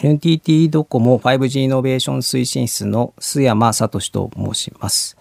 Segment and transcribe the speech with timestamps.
[0.00, 5.16] NTT ドコモ 5G イノベーション推進室の須山聡と申します。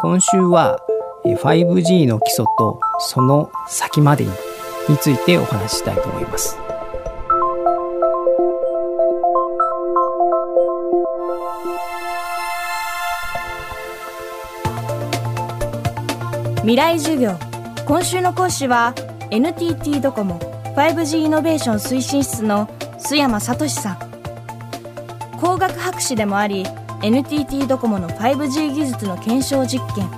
[0.00, 0.78] 今週は
[1.24, 6.56] 5G の基礎とその先までについてお話ししたいと思います。
[16.60, 17.32] 未来授業
[17.84, 18.94] 今週の講師は
[19.32, 20.38] NTT ドコモ
[20.76, 22.68] 5G イノベーション推進室の
[23.00, 24.09] 須山聡さん
[25.40, 26.66] 工学博士でもあり
[27.02, 30.10] NTT ドコモの 5G 技術の検証実験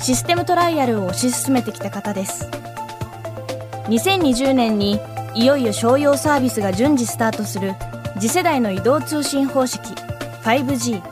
[0.00, 2.48] システムトライアルを推し進めてきた方です。
[3.88, 4.98] 2020年に
[5.34, 7.74] いよいよ商用サービスが順次スタートする
[8.18, 9.80] 次世代の移動通信方式
[10.42, 11.02] 5G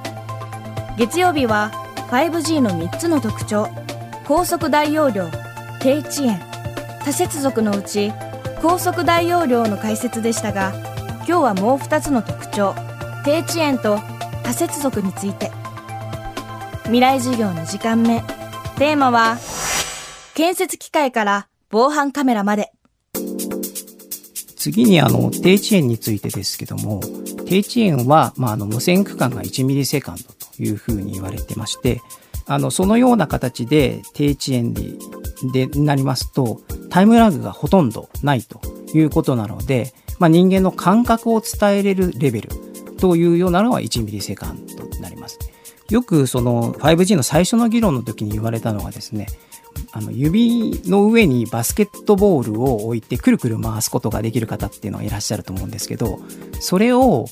[0.97, 1.71] 月曜日は
[2.11, 3.69] 5G の3つの特徴
[4.27, 5.29] 高速大容量
[5.81, 6.41] 低遅延。
[7.05, 8.13] 多接続のうち
[8.63, 10.73] 高速大容量の解説でしたが
[11.29, 12.84] 今日はもう2つの特徴。
[13.25, 13.99] 低遅延と
[14.43, 15.51] 多接続について。
[16.85, 18.21] 未来授業の時間目。
[18.77, 19.39] テーマは
[20.35, 22.73] 建設機械から防犯カメラまで。
[24.57, 27.01] 次にあの低遅延についてですけども
[27.47, 30.23] 低遅延は、まあ、あの無線区間が1ミリセカンド
[30.57, 32.03] というふうに言われてまして
[32.47, 38.61] あのそのような形で低遅延ででなりますとタイムラグがほとんどないと
[38.95, 42.64] いうことなので、まあ、人間の感覚を伝えれるレベル
[43.05, 45.39] というようなのは1ミリセカンドになります。
[45.91, 49.27] よくその 5G の最初の議論の時に言われたのはですね、
[49.93, 56.19] あの指の上にバスケットボールを置いてくるくる回すことができる方っていうのがいらっしゃると思うんですけど、
[56.61, 57.27] それを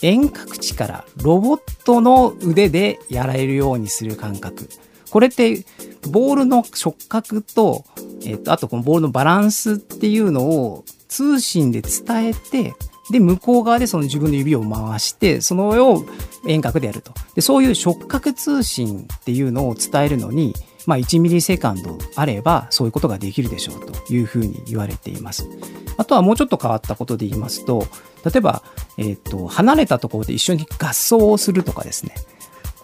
[0.00, 4.70] 遠隔地からロボットの腕でやられるようにする感覚。
[5.10, 5.62] これって
[6.10, 7.84] ボールの触覚と、
[8.24, 12.72] えっと、あとこのボールのバランスっていうのを通信で伝えて
[13.10, 16.04] で、向こう側でその自分の指を回して、その上を
[16.46, 17.12] 遠隔でやると。
[17.34, 20.54] で、そういう触覚通信っていうのを伝えるのに、
[20.86, 25.48] まあ、1ミリセカンドあれば、そういうことができるでしょうというふうに言われています。
[25.96, 27.86] あとはもうちょっと変わったことで言いますと、
[28.24, 28.62] 例えば、
[28.96, 32.14] えっ、ー、と、離れたところで一緒に合奏をするとかですね。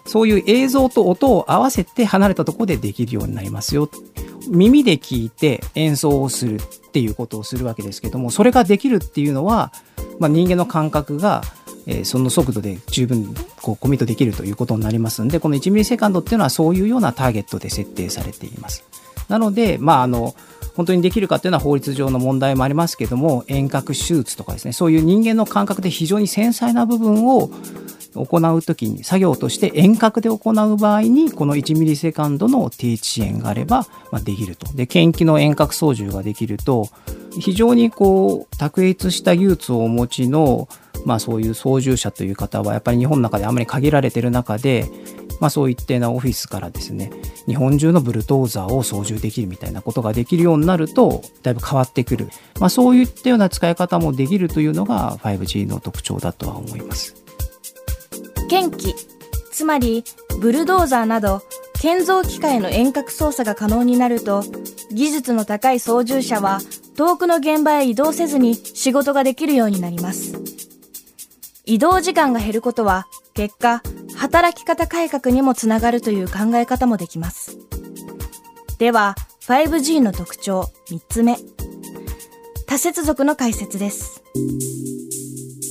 [0.05, 3.89] そういう映像と音を合わせて離れたところでできるようになりますよ。
[4.49, 6.59] 耳で聞いて演奏をするっ
[6.91, 9.71] ていうことをするわけですけども、それができるっていうのは、
[10.19, 11.41] まあ、人間の感覚が、
[11.87, 18.83] えー、その速度で十分こうコミットできるということになりますんでこの1ミリセカンドっていうのはそういうようなターゲットで設定されています。
[19.27, 20.35] なので、まあ、あの
[20.75, 27.49] 本当にできるかっていうのは法律上の問題もありますけども遠隔手術とかですねそういう人間の感覚で非常に繊細な部分を
[28.23, 34.71] 行うときに作業として遠隔で行う場合にこの1ミリセカンドの低遅延があれば、まあ、できると。
[34.73, 36.89] で、検気の遠隔操縦ができると
[37.39, 40.67] 非常にこう卓越した技術をお持ちの
[41.05, 44.89] まあそういう操縦者という方はやっぱり日本の中であまり限られてる中で、
[45.39, 47.11] まあそういったようなオフィスからですね、
[47.45, 52.29] 日本中のブルトーザーを操縦できるみたいなことができるようになると、だいぶ変わってくる。
[52.59, 57.15] まあそういったような使い方もできるというのが 5G の特徴だとは思います。
[58.49, 58.95] 検機
[59.51, 60.03] つまり
[60.39, 61.41] ブルドーザーなど
[61.79, 64.43] 建造機械の遠隔操作が可能になると
[64.91, 66.59] 技術の高い操縦者は
[66.95, 70.33] 遠くの現場へ移動せずに仕事ができるようになります。
[71.65, 73.81] 移動時間が減ることは結果
[74.15, 77.57] 働き方改革にもつながるという考え方もできます。
[78.79, 81.37] では 5G の特徴3つ目。
[82.65, 84.23] 多接続の解説です。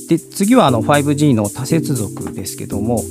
[0.07, 3.01] で次はあの 5G の多接続ですけども、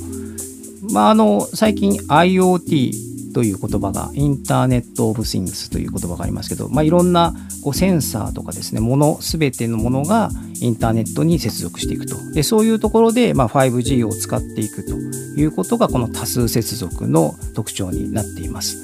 [0.93, 3.04] まあ、あの最近 IoT
[3.35, 10.29] という言葉がインターネット・オブ・シングスという言葉がありますけど、まあ、いろんなこうセンサーとかですねもの全てのものが
[10.61, 12.15] インターネットに接続していくと。
[12.31, 14.93] でそういうところで、まあ、5G を使っていくと
[15.37, 18.77] いうことがこの多数接続の特徴になっています、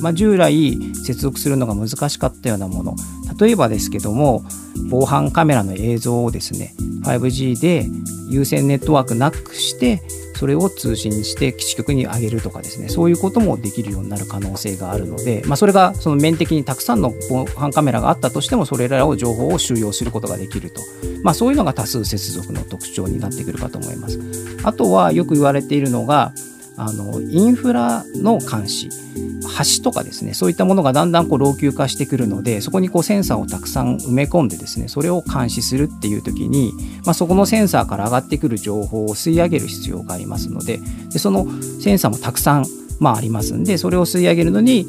[0.00, 2.96] まあ、従来接続するのが難しかったようなもの。
[3.38, 4.42] 例えばですけども
[4.90, 7.84] 防犯カメラの映像をですね 5G で
[8.30, 10.00] 有線ネットワークなくして
[10.38, 20.80] それを通信して基地局に上げるとかですねそういうこともできるようになる可能性があるので、まあ、それがその面的にたくさんの防犯カメラがあったとしてもそれらを情報を収容することができると、
[21.24, 24.20] まあ、そういうのが多数接続の特徴になってくるかと思います。
[24.62, 26.32] あとはよく言われているのが
[26.78, 36.72] あのインフラの監視橋とかですねそういったものがだんだんこう老朽化してくるのでそこにこうセンサーをたくさん埋め込んでですねそれを監視するっていう時に、
[37.04, 40.78] まあ、そこのセンサーから上がってくる情報を吸い上げる必要がありますので
[41.10, 41.46] でその
[41.80, 42.66] センサーもたくさん、
[43.00, 44.86] まあ、ありますんでそれを吸い上げるのに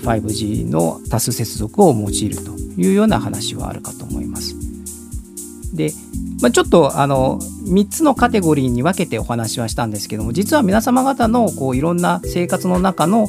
[0.00, 2.50] 5G の多数接続を用いると
[2.80, 4.54] いうような話はあるかと思います。
[5.74, 5.92] で
[6.40, 7.38] まあ、ちょっとあの
[7.68, 13.28] 3つのカテゴリーに分けてお話はしたんですけども実は皆様方のこういろんな生活の中の、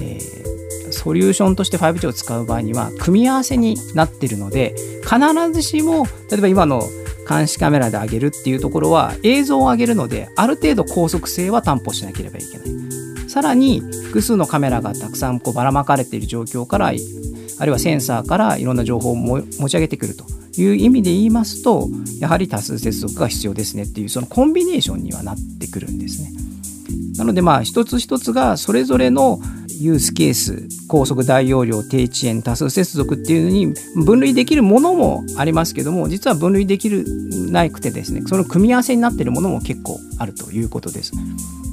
[0.00, 5.18] えー、ソリューションとして 5G を使う場合には組み合わせになってるので必
[5.52, 6.82] ずしも例えば今の
[7.28, 12.76] 監視カメラで上げるっていうところは映像を上げるのである程度高速性は担保しなければいけない。
[13.28, 20.24] さらに複数のカメラがたくさんこうばらまかれている状況からあるいはセンサーからいろんな情報を持ち上げてくると。
[20.62, 21.88] いう意味で言いますと
[22.20, 26.32] やはり多数接続が必要ですねっていうそのコンビネーションにはなってくるんですね。
[27.18, 29.40] なのでまあ一つ一つがそれぞれの
[29.78, 33.74] ユースケース高速大容量低遅延多数接続っていうのに
[34.04, 37.04] 分類できるものもありますけども実は分類できる
[37.50, 41.12] なくてですねその組み合わせになっているものも結構あるということです。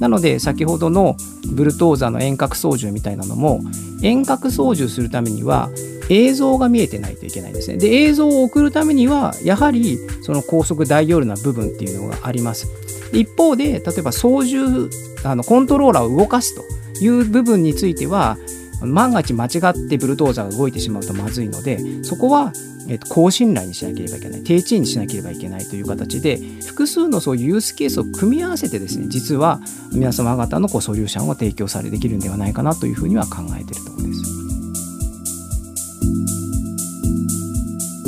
[0.00, 1.16] なので先ほどの
[1.52, 3.60] ブルトーザの遠隔操縦みたいなのも
[4.02, 5.70] 遠隔操縦するためには
[6.10, 7.78] 映像が見えてないといけないんですね。
[7.78, 12.66] で映像を送るためにはやはりその高速大容量な部分っていうのがあります。
[13.12, 14.90] 一方で例えば操縦
[15.26, 16.64] あのコントローラーを動かすと
[17.04, 18.36] いう部分については
[18.82, 22.52] 万が一間違ってブルドーザーが動いてしまうとまずいのでそこは、
[22.88, 29.60] えー、と高信頼にしなければいけない低遅延にしなければいけないという形で複数のそういうユースケースを組み合わせてですね実は
[29.92, 34.34] 皆様方のこうソリューションを提供されできるんではないかなというふうには考えているところです。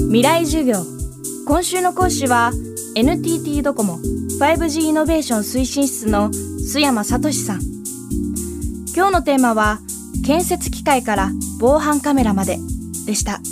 [0.06, 0.84] 未来授業
[1.46, 2.52] 今週の講師は
[2.98, 3.98] NTT ドコモ
[4.40, 7.60] 5G イノベーション推進室の須山聡さん。
[8.96, 9.80] 今日のテーマは
[10.24, 12.56] 建設機械から防犯カメラまで
[13.04, 13.42] でした。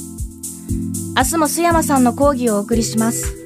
[1.14, 3.36] 明日も須山さんの講義をお送りします。